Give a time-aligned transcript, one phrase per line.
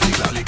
[0.00, 0.41] la, la, la.